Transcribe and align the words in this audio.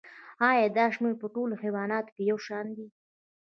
ایا 0.49 0.67
دا 0.77 0.85
شمیر 0.93 1.15
په 1.21 1.27
ټولو 1.35 1.53
حیواناتو 1.63 2.13
کې 2.15 2.21
یو 2.29 2.37
شان 2.45 2.65
دی 2.77 2.87